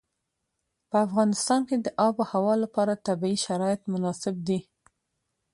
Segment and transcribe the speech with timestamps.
[0.89, 4.59] په افغانستان کې د آب وهوا لپاره طبیعي شرایط مناسب دي.